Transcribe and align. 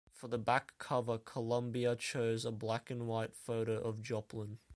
For 0.13 0.27
the 0.27 0.39
back 0.39 0.73
cover, 0.79 1.19
Columbia 1.19 1.95
chose 1.95 2.43
a 2.43 2.49
black 2.51 2.89
and 2.89 3.05
white 3.05 3.35
photo 3.35 3.73
of 3.79 4.01
Joplin. 4.01 4.57